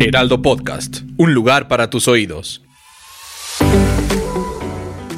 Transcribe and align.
Heraldo 0.00 0.40
Podcast, 0.40 1.00
un 1.16 1.34
lugar 1.34 1.68
para 1.68 1.90
tus 1.90 2.08
oídos. 2.08 2.62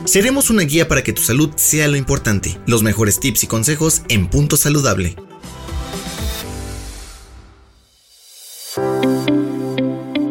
Seremos 0.05 0.51
una 0.51 0.63
guía 0.65 0.89
para 0.89 1.05
que 1.05 1.13
tu 1.13 1.23
salud 1.23 1.51
sea 1.55 1.87
lo 1.87 1.97
importante. 1.97 2.59
Los 2.67 2.83
mejores 2.83 3.21
tips 3.21 3.45
y 3.45 3.47
consejos 3.47 4.03
en 4.09 4.27
Punto 4.27 4.57
Saludable. 4.57 5.15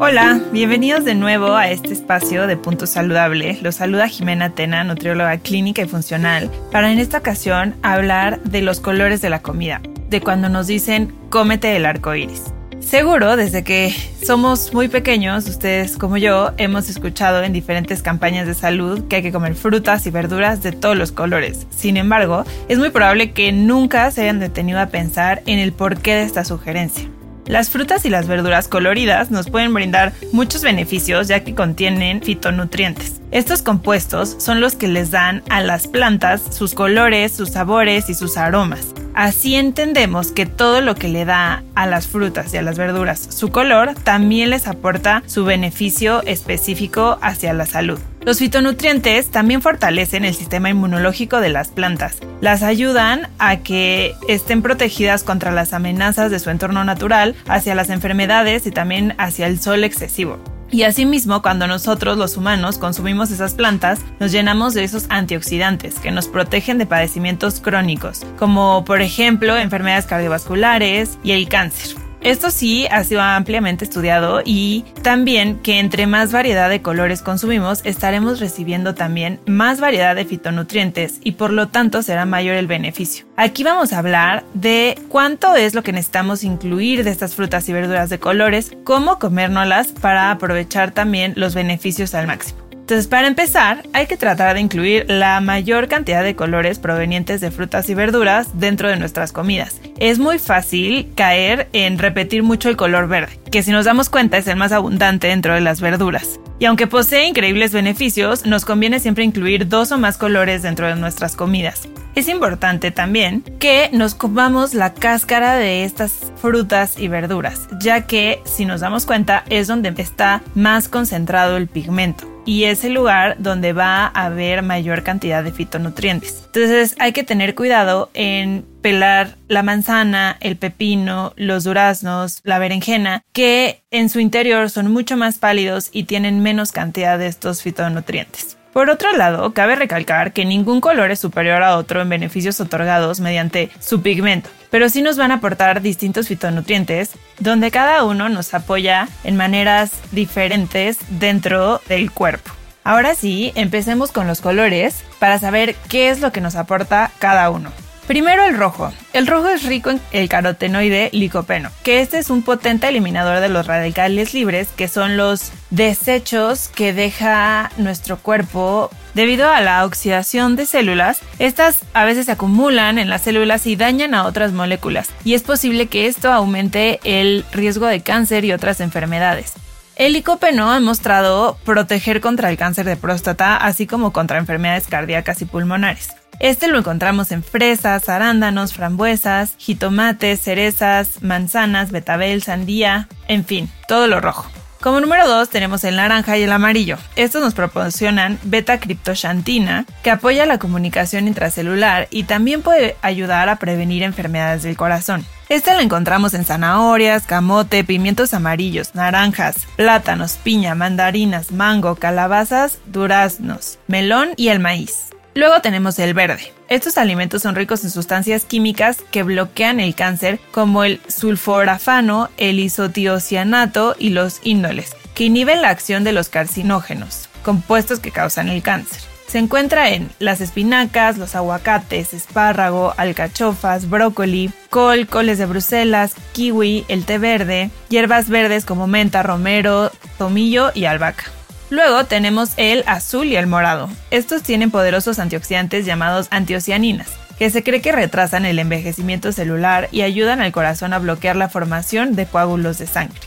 Hola, 0.01 0.41
bienvenidos 0.51 1.05
de 1.05 1.15
nuevo 1.15 1.53
a 1.55 1.69
este 1.69 1.93
espacio 1.93 2.47
de 2.47 2.57
Punto 2.57 2.87
Saludable. 2.87 3.59
Los 3.61 3.75
saluda 3.75 4.07
Jimena 4.07 4.49
Tena, 4.49 4.83
nutrióloga 4.83 5.37
clínica 5.37 5.83
y 5.83 5.87
funcional, 5.87 6.51
para 6.71 6.91
en 6.91 6.99
esta 6.99 7.19
ocasión 7.19 7.75
hablar 7.83 8.41
de 8.43 8.61
los 8.61 8.79
colores 8.79 9.21
de 9.21 9.29
la 9.29 9.41
comida, 9.41 9.81
de 10.09 10.19
cuando 10.19 10.49
nos 10.49 10.67
dicen 10.67 11.13
cómete 11.29 11.75
el 11.75 11.85
arco 11.85 12.15
iris. 12.15 12.43
Seguro, 12.89 13.35
desde 13.35 13.63
que 13.63 13.93
somos 14.25 14.73
muy 14.73 14.87
pequeños, 14.87 15.47
ustedes 15.47 15.95
como 15.95 16.17
yo, 16.17 16.53
hemos 16.57 16.89
escuchado 16.89 17.43
en 17.43 17.53
diferentes 17.53 18.01
campañas 18.01 18.47
de 18.47 18.55
salud 18.55 19.07
que 19.07 19.17
hay 19.17 19.21
que 19.21 19.31
comer 19.31 19.53
frutas 19.53 20.07
y 20.07 20.09
verduras 20.09 20.63
de 20.63 20.71
todos 20.71 20.97
los 20.97 21.11
colores. 21.11 21.67
Sin 21.69 21.97
embargo, 21.97 22.45
es 22.67 22.79
muy 22.79 22.89
probable 22.89 23.31
que 23.31 23.51
nunca 23.51 24.09
se 24.09 24.23
hayan 24.23 24.39
detenido 24.39 24.79
a 24.79 24.87
pensar 24.87 25.43
en 25.45 25.59
el 25.59 25.71
porqué 25.71 26.15
de 26.15 26.23
esta 26.23 26.43
sugerencia. 26.43 27.07
Las 27.45 27.69
frutas 27.69 28.05
y 28.05 28.09
las 28.09 28.27
verduras 28.27 28.67
coloridas 28.67 29.29
nos 29.29 29.51
pueden 29.51 29.71
brindar 29.71 30.13
muchos 30.31 30.63
beneficios 30.63 31.27
ya 31.27 31.43
que 31.43 31.53
contienen 31.53 32.23
fitonutrientes. 32.23 33.21
Estos 33.29 33.61
compuestos 33.61 34.35
son 34.39 34.61
los 34.61 34.73
que 34.73 34.87
les 34.87 35.11
dan 35.11 35.43
a 35.49 35.61
las 35.61 35.85
plantas 35.85 36.41
sus 36.49 36.73
colores, 36.73 37.33
sus 37.33 37.49
sabores 37.49 38.09
y 38.09 38.15
sus 38.15 38.35
aromas. 38.35 38.95
Así 39.13 39.55
entendemos 39.55 40.31
que 40.31 40.45
todo 40.45 40.81
lo 40.81 40.95
que 40.95 41.09
le 41.09 41.25
da 41.25 41.63
a 41.75 41.85
las 41.85 42.07
frutas 42.07 42.53
y 42.53 42.57
a 42.57 42.61
las 42.61 42.77
verduras 42.77 43.19
su 43.19 43.49
color 43.49 43.93
también 44.03 44.49
les 44.49 44.67
aporta 44.67 45.23
su 45.25 45.45
beneficio 45.45 46.23
específico 46.23 47.17
hacia 47.21 47.53
la 47.53 47.65
salud. 47.65 47.99
Los 48.21 48.39
fitonutrientes 48.39 49.31
también 49.31 49.61
fortalecen 49.61 50.25
el 50.25 50.35
sistema 50.35 50.69
inmunológico 50.69 51.39
de 51.39 51.49
las 51.49 51.69
plantas. 51.69 52.17
Las 52.41 52.63
ayudan 52.63 53.29
a 53.39 53.57
que 53.57 54.13
estén 54.27 54.61
protegidas 54.61 55.23
contra 55.23 55.51
las 55.51 55.73
amenazas 55.73 56.29
de 56.29 56.39
su 56.39 56.49
entorno 56.49 56.83
natural, 56.83 57.35
hacia 57.47 57.75
las 57.75 57.89
enfermedades 57.89 58.67
y 58.67 58.71
también 58.71 59.15
hacia 59.17 59.47
el 59.47 59.59
sol 59.59 59.83
excesivo. 59.83 60.37
Y 60.71 60.83
asimismo, 60.83 61.41
cuando 61.41 61.67
nosotros 61.67 62.17
los 62.17 62.37
humanos 62.37 62.77
consumimos 62.77 63.31
esas 63.31 63.55
plantas, 63.55 63.99
nos 64.19 64.31
llenamos 64.31 64.73
de 64.73 64.83
esos 64.83 65.07
antioxidantes 65.09 65.99
que 65.99 66.11
nos 66.11 66.27
protegen 66.27 66.77
de 66.77 66.85
padecimientos 66.85 67.59
crónicos, 67.59 68.21
como 68.37 68.85
por 68.85 69.01
ejemplo 69.01 69.57
enfermedades 69.57 70.05
cardiovasculares 70.05 71.17
y 71.23 71.31
el 71.31 71.49
cáncer. 71.49 71.98
Esto 72.21 72.51
sí 72.51 72.85
ha 72.91 73.03
sido 73.03 73.21
ampliamente 73.21 73.85
estudiado 73.85 74.41
y 74.43 74.83
también 75.03 75.59
que 75.59 75.79
entre 75.79 76.05
más 76.05 76.31
variedad 76.31 76.69
de 76.69 76.81
colores 76.81 77.21
consumimos 77.21 77.81
estaremos 77.85 78.39
recibiendo 78.39 78.93
también 78.93 79.39
más 79.45 79.79
variedad 79.79 80.15
de 80.15 80.25
fitonutrientes 80.25 81.19
y 81.23 81.33
por 81.33 81.51
lo 81.51 81.69
tanto 81.69 82.03
será 82.03 82.25
mayor 82.25 82.55
el 82.55 82.67
beneficio. 82.67 83.25
Aquí 83.37 83.63
vamos 83.63 83.93
a 83.93 83.99
hablar 83.99 84.43
de 84.53 84.99
cuánto 85.07 85.55
es 85.55 85.73
lo 85.73 85.81
que 85.81 85.93
necesitamos 85.93 86.43
incluir 86.43 87.03
de 87.03 87.11
estas 87.11 87.35
frutas 87.35 87.69
y 87.69 87.73
verduras 87.73 88.09
de 88.09 88.19
colores, 88.19 88.73
cómo 88.83 89.17
comérnoslas 89.17 89.87
para 89.87 90.31
aprovechar 90.31 90.91
también 90.91 91.33
los 91.37 91.55
beneficios 91.55 92.13
al 92.15 92.27
máximo. 92.27 92.68
Entonces, 92.89 93.05
para 93.05 93.27
empezar, 93.27 93.83
hay 93.93 94.07
que 94.07 94.17
tratar 94.17 94.55
de 94.55 94.61
incluir 94.61 95.05
la 95.07 95.39
mayor 95.41 95.87
cantidad 95.87 96.23
de 96.23 96.35
colores 96.35 96.79
provenientes 96.79 97.39
de 97.39 97.51
frutas 97.51 97.87
y 97.87 97.93
verduras 97.93 98.59
dentro 98.59 98.89
de 98.89 98.97
nuestras 98.97 99.31
comidas. 99.31 99.79
Es 99.99 100.17
muy 100.17 100.39
fácil 100.39 101.11
caer 101.13 101.69
en 101.73 101.99
repetir 101.99 102.41
mucho 102.41 102.67
el 102.67 102.77
color 102.77 103.07
verde, 103.07 103.39
que 103.51 103.61
si 103.61 103.69
nos 103.71 103.85
damos 103.85 104.09
cuenta 104.09 104.39
es 104.39 104.47
el 104.47 104.55
más 104.55 104.71
abundante 104.71 105.27
dentro 105.27 105.53
de 105.53 105.61
las 105.61 105.81
verduras. 105.81 106.39
Y 106.57 106.65
aunque 106.65 106.87
posee 106.87 107.27
increíbles 107.27 107.73
beneficios, 107.73 108.47
nos 108.47 108.65
conviene 108.65 108.99
siempre 108.99 109.23
incluir 109.23 109.67
dos 109.67 109.91
o 109.91 109.99
más 109.99 110.17
colores 110.17 110.63
dentro 110.63 110.87
de 110.87 110.95
nuestras 110.95 111.35
comidas. 111.35 111.87
Es 112.15 112.27
importante 112.27 112.89
también 112.89 113.43
que 113.59 113.91
nos 113.93 114.15
comamos 114.15 114.73
la 114.73 114.95
cáscara 114.95 115.57
de 115.57 115.83
estas 115.83 116.31
frutas 116.41 116.97
y 116.97 117.07
verduras, 117.07 117.67
ya 117.79 118.07
que 118.07 118.41
si 118.45 118.65
nos 118.65 118.81
damos 118.81 119.05
cuenta 119.05 119.43
es 119.51 119.67
donde 119.67 119.93
está 119.95 120.41
más 120.55 120.89
concentrado 120.89 121.55
el 121.55 121.67
pigmento 121.67 122.28
y 122.45 122.65
es 122.65 122.83
el 122.83 122.93
lugar 122.93 123.35
donde 123.39 123.73
va 123.73 124.05
a 124.05 124.25
haber 124.25 124.61
mayor 124.61 125.03
cantidad 125.03 125.43
de 125.43 125.51
fitonutrientes. 125.51 126.43
Entonces 126.45 126.95
hay 126.99 127.13
que 127.13 127.23
tener 127.23 127.55
cuidado 127.55 128.09
en 128.13 128.65
pelar 128.81 129.37
la 129.47 129.63
manzana, 129.63 130.37
el 130.39 130.55
pepino, 130.55 131.33
los 131.35 131.63
duraznos, 131.63 132.41
la 132.43 132.59
berenjena, 132.59 133.23
que 133.33 133.81
en 133.91 134.09
su 134.09 134.19
interior 134.19 134.69
son 134.69 134.91
mucho 134.91 135.17
más 135.17 135.37
pálidos 135.37 135.89
y 135.91 136.03
tienen 136.03 136.41
menos 136.41 136.71
cantidad 136.71 137.17
de 137.17 137.27
estos 137.27 137.61
fitonutrientes. 137.61 138.58
Por 138.73 138.89
otro 138.89 139.11
lado, 139.13 139.53
cabe 139.53 139.75
recalcar 139.75 140.31
que 140.31 140.45
ningún 140.45 140.79
color 140.79 141.09
es 141.09 141.19
superior 141.19 141.63
a 141.63 141.75
otro 141.75 142.01
en 142.01 142.09
beneficios 142.09 142.61
otorgados 142.61 143.19
mediante 143.19 143.71
su 143.79 144.01
pigmento, 144.01 144.49
pero 144.69 144.89
sí 144.89 145.01
nos 145.01 145.17
van 145.17 145.31
a 145.31 145.35
aportar 145.35 145.81
distintos 145.81 146.27
fitonutrientes, 146.27 147.11
donde 147.39 147.71
cada 147.71 148.03
uno 148.03 148.29
nos 148.29 148.53
apoya 148.53 149.07
en 149.23 149.37
maneras 149.37 149.91
diferentes 150.11 150.99
dentro 151.09 151.81
del 151.87 152.11
cuerpo. 152.11 152.51
Ahora 152.83 153.15
sí, 153.15 153.51
empecemos 153.55 154.11
con 154.11 154.27
los 154.27 154.39
colores 154.39 155.03
para 155.19 155.39
saber 155.39 155.75
qué 155.89 156.09
es 156.09 156.21
lo 156.21 156.31
que 156.31 156.41
nos 156.41 156.55
aporta 156.55 157.11
cada 157.19 157.49
uno. 157.49 157.71
Primero 158.09 158.43
el 158.43 158.57
rojo. 158.57 158.91
El 159.13 159.27
rojo 159.27 159.49
es 159.49 159.61
rico 159.61 159.91
en 159.91 160.01
el 160.11 160.29
carotenoide 160.29 161.11
licopeno, 161.13 161.69
que 161.83 162.01
este 162.01 162.17
es 162.17 162.31
un 162.31 162.41
potente 162.41 162.87
eliminador 162.87 163.39
de 163.39 163.49
los 163.49 163.67
radicales 163.67 164.33
libres, 164.33 164.69
que 164.75 164.87
son 164.87 165.15
los 165.15 165.51
desechos 165.69 166.69
que 166.69 166.91
deja 166.91 167.69
nuestro 167.77 168.17
cuerpo 168.17 168.89
debido 169.13 169.47
a 169.51 169.61
la 169.61 169.85
oxidación 169.85 170.55
de 170.55 170.65
células. 170.65 171.21
Estas 171.37 171.81
a 171.93 172.03
veces 172.03 172.25
se 172.25 172.31
acumulan 172.31 172.97
en 172.97 173.11
las 173.11 173.21
células 173.21 173.67
y 173.67 173.75
dañan 173.75 174.15
a 174.15 174.25
otras 174.25 174.53
moléculas, 174.53 175.11
y 175.23 175.35
es 175.35 175.43
posible 175.43 175.85
que 175.85 176.07
esto 176.07 176.33
aumente 176.33 176.99
el 177.03 177.45
riesgo 177.51 177.85
de 177.85 178.01
cáncer 178.01 178.43
y 178.43 178.53
otras 178.53 178.81
enfermedades. 178.81 179.53
El 179.95 180.13
licopeno 180.13 180.71
ha 180.71 180.79
mostrado 180.79 181.59
proteger 181.63 182.21
contra 182.21 182.49
el 182.49 182.57
cáncer 182.57 182.87
de 182.87 182.95
próstata, 182.95 183.55
así 183.55 183.85
como 183.85 184.11
contra 184.13 184.39
enfermedades 184.39 184.87
cardíacas 184.87 185.43
y 185.43 185.45
pulmonares. 185.45 186.18
Este 186.39 186.69
lo 186.69 186.79
encontramos 186.79 187.33
en 187.33 187.43
fresas, 187.43 188.07
arándanos, 188.07 188.73
frambuesas, 188.73 189.55
jitomates, 189.57 190.41
cerezas, 190.41 191.21
manzanas, 191.21 191.91
betabel, 191.91 192.41
sandía, 192.41 193.09
en 193.27 193.43
fin, 193.43 193.69
todo 193.89 194.07
lo 194.07 194.21
rojo. 194.21 194.49
Como 194.79 195.01
número 195.01 195.27
2 195.27 195.49
tenemos 195.49 195.83
el 195.83 195.97
naranja 195.97 196.37
y 196.37 196.43
el 196.43 196.53
amarillo. 196.53 196.97
Estos 197.17 197.41
nos 197.41 197.53
proporcionan 197.53 198.39
beta-criptoxantina, 198.43 199.85
que 200.01 200.11
apoya 200.11 200.45
la 200.45 200.57
comunicación 200.57 201.27
intracelular 201.27 202.07
y 202.09 202.23
también 202.23 202.61
puede 202.61 202.95
ayudar 203.01 203.49
a 203.49 203.57
prevenir 203.57 204.03
enfermedades 204.03 204.63
del 204.63 204.77
corazón. 204.77 205.25
Este 205.49 205.73
lo 205.73 205.81
encontramos 205.81 206.33
en 206.33 206.45
zanahorias, 206.45 207.25
camote, 207.25 207.83
pimientos 207.83 208.33
amarillos, 208.33 208.95
naranjas, 208.95 209.67
plátanos, 209.75 210.37
piña, 210.37 210.75
mandarinas, 210.75 211.51
mango, 211.51 211.95
calabazas, 211.95 212.77
duraznos, 212.85 213.79
melón 213.87 214.29
y 214.37 214.47
el 214.47 214.59
maíz. 214.59 215.08
Luego 215.35 215.61
tenemos 215.61 215.99
el 215.99 216.13
verde. 216.13 216.51
Estos 216.69 216.97
alimentos 216.97 217.43
son 217.43 217.55
ricos 217.55 217.83
en 217.83 217.91
sustancias 217.91 218.45
químicas 218.45 218.97
que 219.11 219.23
bloquean 219.23 219.79
el 219.79 219.95
cáncer 219.95 220.39
como 220.51 220.83
el 220.83 221.01
sulforafano, 221.07 222.29
el 222.37 222.59
isotiocianato 222.59 223.95
y 223.97 224.09
los 224.09 224.39
índoles, 224.43 224.95
que 225.13 225.25
inhiben 225.25 225.61
la 225.61 225.69
acción 225.69 226.03
de 226.03 226.13
los 226.13 226.29
carcinógenos, 226.29 227.29
compuestos 227.43 227.99
que 227.99 228.11
causan 228.11 228.49
el 228.49 228.61
cáncer. 228.61 229.01
Se 229.27 229.37
encuentra 229.37 229.91
en 229.91 230.09
las 230.17 230.41
espinacas, 230.41 231.19
los 231.19 231.35
aguacates, 231.35 232.15
espárrago, 232.15 232.95
alcachofas, 232.97 233.87
brócoli, 233.87 234.51
col, 234.71 235.05
coles 235.05 235.37
de 235.37 235.45
Bruselas, 235.45 236.15
kiwi, 236.33 236.85
el 236.87 237.05
té 237.05 237.19
verde, 237.19 237.69
hierbas 237.89 238.29
verdes 238.29 238.65
como 238.65 238.87
menta, 238.87 239.21
romero, 239.21 239.91
tomillo 240.17 240.71
y 240.73 240.85
albahaca. 240.85 241.25
Luego 241.69 242.05
tenemos 242.05 242.51
el 242.57 242.83
azul 242.87 243.27
y 243.27 243.35
el 243.35 243.45
morado. 243.45 243.89
Estos 244.09 244.41
tienen 244.41 244.71
poderosos 244.71 245.19
antioxidantes 245.19 245.85
llamados 245.85 246.27
antiocianinas, 246.31 247.09
que 247.37 247.49
se 247.51 247.63
cree 247.63 247.81
que 247.81 247.91
retrasan 247.91 248.45
el 248.45 248.57
envejecimiento 248.57 249.31
celular 249.31 249.87
y 249.91 250.01
ayudan 250.01 250.41
al 250.41 250.51
corazón 250.51 250.93
a 250.93 250.99
bloquear 250.99 251.35
la 251.35 251.47
formación 251.47 252.15
de 252.15 252.25
coágulos 252.25 252.79
de 252.79 252.87
sangre. 252.87 253.19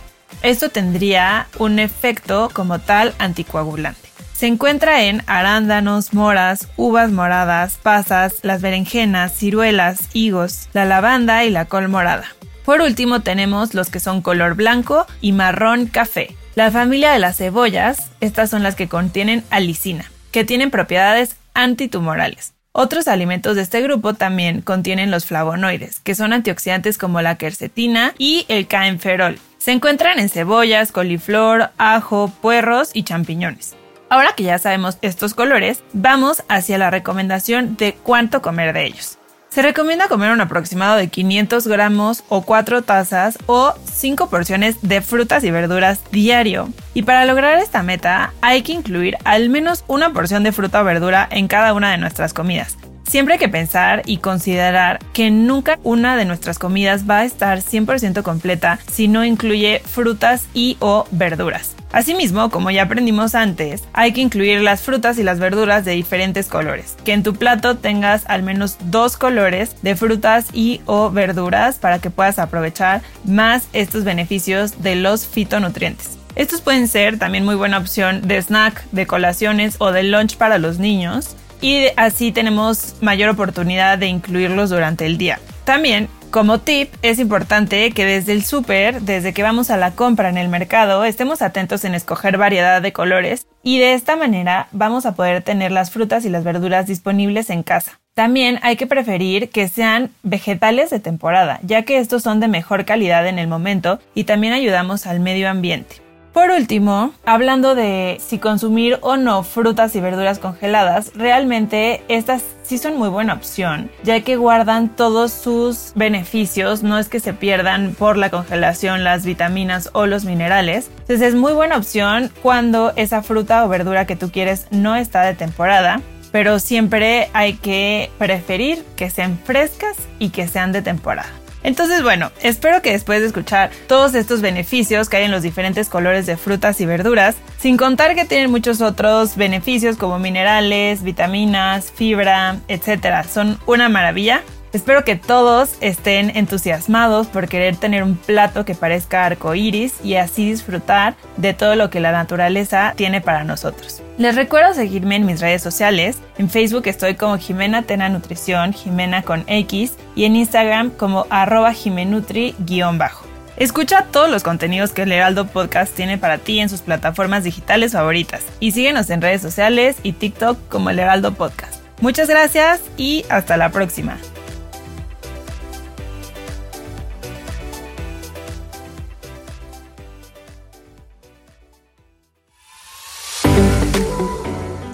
Esto 0.42 0.70
tendría 0.70 1.46
un 1.58 1.78
efecto 1.78 2.50
como 2.52 2.80
tal 2.80 3.14
anticoagulante. 3.18 4.00
Se 4.32 4.48
encuentra 4.48 5.04
en 5.04 5.22
arándanos, 5.28 6.12
moras, 6.12 6.66
uvas 6.76 7.12
moradas, 7.12 7.78
pasas, 7.80 8.34
las 8.42 8.60
berenjenas, 8.60 9.32
ciruelas, 9.32 10.08
higos, 10.14 10.68
la 10.72 10.84
lavanda 10.84 11.44
y 11.44 11.50
la 11.50 11.66
col 11.66 11.88
morada. 11.88 12.24
Por 12.64 12.80
último 12.80 13.20
tenemos 13.20 13.72
los 13.74 13.88
que 13.88 14.00
son 14.00 14.20
color 14.20 14.54
blanco 14.54 15.06
y 15.20 15.30
marrón 15.30 15.86
café. 15.86 16.34
La 16.54 16.70
familia 16.70 17.12
de 17.12 17.18
las 17.18 17.38
cebollas, 17.38 18.10
estas 18.20 18.50
son 18.50 18.62
las 18.62 18.74
que 18.74 18.86
contienen 18.86 19.42
alicina, 19.48 20.10
que 20.32 20.44
tienen 20.44 20.70
propiedades 20.70 21.36
antitumorales. 21.54 22.52
Otros 22.72 23.08
alimentos 23.08 23.56
de 23.56 23.62
este 23.62 23.80
grupo 23.80 24.12
también 24.12 24.60
contienen 24.60 25.10
los 25.10 25.24
flavonoides, 25.24 26.00
que 26.00 26.14
son 26.14 26.34
antioxidantes 26.34 26.98
como 26.98 27.22
la 27.22 27.36
quercetina 27.36 28.12
y 28.18 28.44
el 28.48 28.66
caenferol. 28.66 29.38
Se 29.56 29.72
encuentran 29.72 30.18
en 30.18 30.28
cebollas, 30.28 30.92
coliflor, 30.92 31.70
ajo, 31.78 32.30
puerros 32.42 32.90
y 32.92 33.04
champiñones. 33.04 33.74
Ahora 34.10 34.34
que 34.36 34.42
ya 34.42 34.58
sabemos 34.58 34.98
estos 35.00 35.32
colores, 35.32 35.82
vamos 35.94 36.44
hacia 36.50 36.76
la 36.76 36.90
recomendación 36.90 37.78
de 37.78 37.94
cuánto 37.94 38.42
comer 38.42 38.74
de 38.74 38.84
ellos. 38.84 39.16
Se 39.52 39.60
recomienda 39.60 40.08
comer 40.08 40.30
un 40.30 40.40
aproximado 40.40 40.96
de 40.96 41.08
500 41.08 41.66
gramos 41.66 42.24
o 42.30 42.40
4 42.40 42.80
tazas 42.80 43.36
o 43.44 43.74
5 43.84 44.30
porciones 44.30 44.76
de 44.80 45.02
frutas 45.02 45.44
y 45.44 45.50
verduras 45.50 46.00
diario. 46.10 46.70
Y 46.94 47.02
para 47.02 47.26
lograr 47.26 47.58
esta 47.58 47.82
meta 47.82 48.32
hay 48.40 48.62
que 48.62 48.72
incluir 48.72 49.18
al 49.24 49.50
menos 49.50 49.84
una 49.88 50.10
porción 50.14 50.42
de 50.42 50.52
fruta 50.52 50.80
o 50.80 50.84
verdura 50.84 51.28
en 51.30 51.48
cada 51.48 51.74
una 51.74 51.90
de 51.90 51.98
nuestras 51.98 52.32
comidas. 52.32 52.78
Siempre 53.06 53.34
hay 53.34 53.38
que 53.38 53.48
pensar 53.48 54.02
y 54.06 54.18
considerar 54.18 54.98
que 55.12 55.30
nunca 55.30 55.78
una 55.82 56.16
de 56.16 56.24
nuestras 56.24 56.58
comidas 56.58 57.08
va 57.08 57.18
a 57.18 57.24
estar 57.24 57.58
100% 57.58 58.22
completa 58.22 58.78
si 58.90 59.08
no 59.08 59.24
incluye 59.24 59.82
frutas 59.84 60.46
y 60.54 60.76
o 60.80 61.06
verduras. 61.10 61.76
Asimismo, 61.92 62.48
como 62.48 62.70
ya 62.70 62.84
aprendimos 62.84 63.34
antes, 63.34 63.84
hay 63.92 64.12
que 64.12 64.22
incluir 64.22 64.62
las 64.62 64.80
frutas 64.80 65.18
y 65.18 65.22
las 65.22 65.38
verduras 65.38 65.84
de 65.84 65.92
diferentes 65.92 66.48
colores. 66.48 66.96
Que 67.04 67.12
en 67.12 67.22
tu 67.22 67.34
plato 67.34 67.76
tengas 67.76 68.24
al 68.28 68.42
menos 68.42 68.78
dos 68.84 69.18
colores 69.18 69.76
de 69.82 69.94
frutas 69.94 70.46
y 70.54 70.80
o 70.86 71.10
verduras 71.10 71.76
para 71.76 71.98
que 71.98 72.08
puedas 72.08 72.38
aprovechar 72.38 73.02
más 73.24 73.68
estos 73.74 74.04
beneficios 74.04 74.82
de 74.82 74.96
los 74.96 75.26
fitonutrientes. 75.26 76.16
Estos 76.34 76.62
pueden 76.62 76.88
ser 76.88 77.18
también 77.18 77.44
muy 77.44 77.56
buena 77.56 77.76
opción 77.76 78.26
de 78.26 78.40
snack, 78.40 78.84
de 78.90 79.06
colaciones 79.06 79.76
o 79.78 79.92
de 79.92 80.02
lunch 80.02 80.38
para 80.38 80.56
los 80.56 80.78
niños 80.78 81.36
y 81.62 81.86
así 81.96 82.32
tenemos 82.32 82.96
mayor 83.00 83.30
oportunidad 83.30 83.96
de 83.96 84.08
incluirlos 84.08 84.68
durante 84.68 85.06
el 85.06 85.16
día. 85.16 85.40
También 85.64 86.08
como 86.32 86.60
tip, 86.60 86.88
es 87.02 87.18
importante 87.18 87.90
que 87.90 88.06
desde 88.06 88.32
el 88.32 88.42
súper, 88.42 89.02
desde 89.02 89.34
que 89.34 89.42
vamos 89.42 89.70
a 89.70 89.76
la 89.76 89.90
compra 89.90 90.30
en 90.30 90.38
el 90.38 90.48
mercado, 90.48 91.04
estemos 91.04 91.42
atentos 91.42 91.84
en 91.84 91.94
escoger 91.94 92.38
variedad 92.38 92.80
de 92.80 92.94
colores 92.94 93.46
y 93.62 93.78
de 93.78 93.92
esta 93.92 94.16
manera 94.16 94.68
vamos 94.72 95.04
a 95.04 95.14
poder 95.14 95.42
tener 95.42 95.72
las 95.72 95.90
frutas 95.90 96.24
y 96.24 96.30
las 96.30 96.42
verduras 96.42 96.86
disponibles 96.86 97.50
en 97.50 97.62
casa. 97.62 98.00
También 98.14 98.58
hay 98.62 98.76
que 98.76 98.86
preferir 98.86 99.50
que 99.50 99.68
sean 99.68 100.10
vegetales 100.22 100.88
de 100.88 101.00
temporada, 101.00 101.60
ya 101.62 101.82
que 101.82 101.98
estos 101.98 102.22
son 102.22 102.40
de 102.40 102.48
mejor 102.48 102.86
calidad 102.86 103.26
en 103.26 103.38
el 103.38 103.46
momento 103.46 104.00
y 104.14 104.24
también 104.24 104.54
ayudamos 104.54 105.06
al 105.06 105.20
medio 105.20 105.50
ambiente. 105.50 106.01
Por 106.32 106.50
último, 106.50 107.12
hablando 107.26 107.74
de 107.74 108.18
si 108.26 108.38
consumir 108.38 108.98
o 109.02 109.18
no 109.18 109.42
frutas 109.42 109.94
y 109.94 110.00
verduras 110.00 110.38
congeladas, 110.38 111.12
realmente 111.14 112.02
estas 112.08 112.42
sí 112.62 112.78
son 112.78 112.96
muy 112.96 113.10
buena 113.10 113.34
opción, 113.34 113.90
ya 114.02 114.22
que 114.22 114.36
guardan 114.36 114.88
todos 114.88 115.30
sus 115.30 115.92
beneficios, 115.94 116.82
no 116.82 116.98
es 116.98 117.10
que 117.10 117.20
se 117.20 117.34
pierdan 117.34 117.94
por 117.98 118.16
la 118.16 118.30
congelación 118.30 119.04
las 119.04 119.26
vitaminas 119.26 119.90
o 119.92 120.06
los 120.06 120.24
minerales. 120.24 120.90
Entonces 121.00 121.20
es 121.20 121.34
muy 121.34 121.52
buena 121.52 121.76
opción 121.76 122.30
cuando 122.42 122.94
esa 122.96 123.22
fruta 123.22 123.66
o 123.66 123.68
verdura 123.68 124.06
que 124.06 124.16
tú 124.16 124.30
quieres 124.30 124.68
no 124.70 124.96
está 124.96 125.22
de 125.22 125.34
temporada 125.34 126.00
pero 126.32 126.58
siempre 126.58 127.28
hay 127.34 127.52
que 127.52 128.10
preferir 128.16 128.82
que 128.96 129.10
sean 129.10 129.38
frescas 129.44 129.96
y 130.18 130.30
que 130.30 130.48
sean 130.48 130.72
de 130.72 130.80
temporada. 130.80 131.28
Entonces, 131.64 132.02
bueno, 132.02 132.32
espero 132.42 132.82
que 132.82 132.92
después 132.92 133.20
de 133.20 133.26
escuchar 133.26 133.70
todos 133.86 134.14
estos 134.14 134.40
beneficios 134.40 135.08
que 135.08 135.18
hay 135.18 135.24
en 135.24 135.30
los 135.30 135.42
diferentes 135.42 135.88
colores 135.88 136.26
de 136.26 136.36
frutas 136.36 136.80
y 136.80 136.86
verduras, 136.86 137.36
sin 137.58 137.76
contar 137.76 138.14
que 138.14 138.24
tienen 138.24 138.50
muchos 138.50 138.80
otros 138.80 139.36
beneficios 139.36 139.96
como 139.96 140.18
minerales, 140.18 141.02
vitaminas, 141.02 141.92
fibra, 141.92 142.58
etc. 142.68 143.24
Son 143.28 143.58
una 143.66 143.88
maravilla. 143.88 144.42
Espero 144.72 145.04
que 145.04 145.16
todos 145.16 145.74
estén 145.82 146.34
entusiasmados 146.34 147.26
por 147.26 147.46
querer 147.46 147.76
tener 147.76 148.02
un 148.02 148.16
plato 148.16 148.64
que 148.64 148.74
parezca 148.74 149.26
arcoíris 149.26 149.94
y 150.02 150.14
así 150.14 150.48
disfrutar 150.48 151.14
de 151.36 151.52
todo 151.52 151.76
lo 151.76 151.90
que 151.90 152.00
la 152.00 152.10
naturaleza 152.10 152.94
tiene 152.96 153.20
para 153.20 153.44
nosotros. 153.44 154.02
Les 154.16 154.34
recuerdo 154.34 154.72
seguirme 154.72 155.16
en 155.16 155.26
mis 155.26 155.40
redes 155.40 155.62
sociales. 155.62 156.18
En 156.38 156.48
Facebook 156.48 156.86
estoy 156.86 157.16
como 157.16 157.36
Jimena 157.36 157.82
Tena 157.82 158.08
Nutrición, 158.08 158.72
Jimena 158.72 159.22
con 159.22 159.44
X, 159.46 159.94
y 160.14 160.24
en 160.24 160.36
Instagram 160.36 160.90
como 160.90 161.26
arroba 161.28 161.72
jimenutri-bajo. 161.72 163.26
Escucha 163.58 164.06
todos 164.10 164.30
los 164.30 164.42
contenidos 164.42 164.92
que 164.92 165.02
el 165.02 165.12
Heraldo 165.12 165.46
Podcast 165.46 165.94
tiene 165.94 166.16
para 166.16 166.38
ti 166.38 166.60
en 166.60 166.70
sus 166.70 166.80
plataformas 166.80 167.44
digitales 167.44 167.92
favoritas 167.92 168.42
y 168.58 168.72
síguenos 168.72 169.10
en 169.10 169.20
redes 169.20 169.42
sociales 169.42 169.96
y 170.02 170.12
TikTok 170.12 170.56
como 170.68 170.88
el 170.88 170.98
Heraldo 170.98 171.34
Podcast. 171.34 171.82
Muchas 172.00 172.28
gracias 172.28 172.80
y 172.96 173.24
hasta 173.28 173.58
la 173.58 173.70
próxima. 173.70 174.16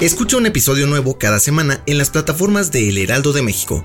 Escucha 0.01 0.37
un 0.37 0.47
episodio 0.47 0.87
nuevo 0.87 1.19
cada 1.19 1.41
semana 1.41 1.83
en 1.87 1.99
las 1.99 2.09
plataformas 2.09 2.71
de 2.71 2.89
El 2.89 2.99
Heraldo 2.99 3.33
de 3.33 3.43
México. 3.43 3.85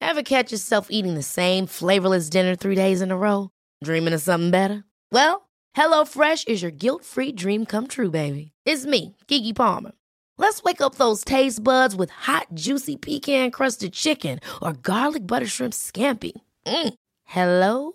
Ever 0.00 0.22
catch 0.22 0.52
yourself 0.52 0.86
eating 0.90 1.14
the 1.16 1.24
same 1.24 1.66
flavorless 1.66 2.30
dinner 2.30 2.54
three 2.54 2.76
days 2.76 3.02
in 3.02 3.10
a 3.10 3.16
row? 3.16 3.50
Dreaming 3.82 4.14
of 4.14 4.22
something 4.22 4.52
better? 4.52 4.84
Well, 5.10 5.48
HelloFresh 5.76 6.46
is 6.46 6.62
your 6.62 6.70
guilt-free 6.70 7.32
dream 7.32 7.66
come 7.66 7.88
true, 7.88 8.12
baby. 8.12 8.52
It's 8.64 8.86
me, 8.86 9.16
Kiki 9.26 9.52
Palmer. 9.52 9.90
Let's 10.38 10.62
wake 10.62 10.80
up 10.80 10.94
those 10.94 11.24
taste 11.24 11.64
buds 11.64 11.96
with 11.96 12.10
hot, 12.10 12.46
juicy 12.54 12.94
pecan-crusted 12.94 13.92
chicken 13.92 14.38
or 14.62 14.72
garlic 14.72 15.26
butter 15.26 15.48
shrimp 15.48 15.72
scampi. 15.72 16.40
Mm. 16.68 16.94
Hello 17.24 17.94